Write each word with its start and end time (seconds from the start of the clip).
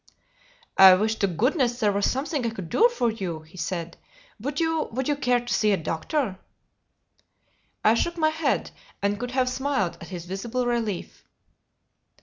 "I 0.79 0.95
wish 0.95 1.17
to 1.17 1.27
goodness 1.27 1.79
there 1.79 1.91
was 1.91 2.09
something 2.09 2.43
I 2.43 2.49
could 2.49 2.69
do 2.69 2.89
for 2.89 3.11
you," 3.11 3.41
he 3.41 3.55
said. 3.55 3.97
"Would 4.39 4.59
you 4.59 4.89
would 4.91 5.07
you 5.07 5.15
care 5.15 5.39
to 5.45 5.53
see 5.53 5.73
a 5.73 5.77
doctor?" 5.77 6.39
I 7.83 7.93
shook 7.93 8.17
my 8.17 8.29
head, 8.29 8.71
and 9.03 9.19
could 9.19 9.29
have 9.29 9.47
smiled 9.47 9.99
at 10.01 10.07
his 10.07 10.25
visible 10.25 10.65
relief. 10.65 11.23